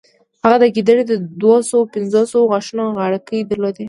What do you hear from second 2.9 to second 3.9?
غاړکۍ درلوده.